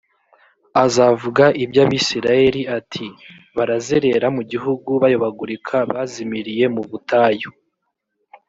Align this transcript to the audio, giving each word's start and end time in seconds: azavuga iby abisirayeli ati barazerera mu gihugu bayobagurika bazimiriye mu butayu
azavuga 0.83 1.45
iby 1.63 1.77
abisirayeli 1.85 2.61
ati 2.77 3.05
barazerera 3.57 4.27
mu 4.35 4.43
gihugu 4.51 4.89
bayobagurika 5.03 5.75
bazimiriye 5.91 6.65
mu 6.75 6.81
butayu 6.89 7.51